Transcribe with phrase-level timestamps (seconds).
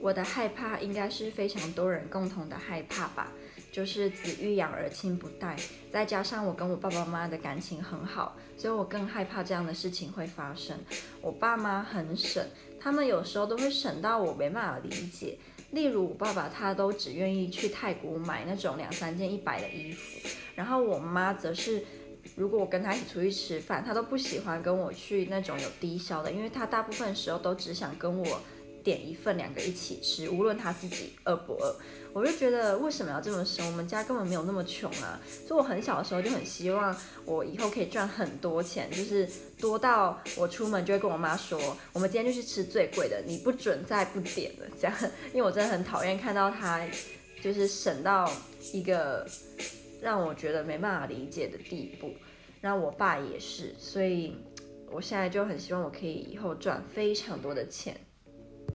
[0.00, 3.30] 我的害怕应该是非常多人共同的害怕吧，
[3.70, 5.54] 就是子欲养而亲不待，
[5.92, 10.78] 再加上我跟我爸爸妈妈的感情很好，所以我更害怕这样的事情会发生。
[11.20, 12.42] 我爸妈很省，
[12.80, 15.38] 他们有时候都会省到我没办法理解。
[15.72, 21.84] 例如我爸爸他都只愿意去太古买那种两三件一百的衣服，然后我妈则是，
[22.36, 28.40] 如果我跟他一起出去吃饭，他都不喜欢跟我去那种有低消的，因为他大部分时候都只想跟我。
[28.82, 31.76] 点一份，两个一起吃，无论他自己饿不饿，
[32.12, 33.66] 我就觉得为什么要这么省？
[33.66, 35.20] 我们家根本没有那么穷啊！
[35.46, 41.60] 所以我很小的时候就很希望我以后可以赚很多钱，就是多到我出门就会跟我妈说，
[41.92, 44.96] 我们今天就去吃最贵的，你不准再不点了，这样，
[45.32, 46.86] 因为我真的很讨厌看到他
[47.42, 48.30] 就是省到
[48.72, 49.26] 一个
[50.00, 52.12] 让我觉得没办法理解的地步。
[52.60, 54.36] 然后我爸也是，所以
[54.90, 57.98] 我现在就很希望我可以以后赚非常多的钱。